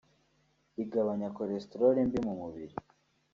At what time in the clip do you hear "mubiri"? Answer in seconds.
2.39-2.75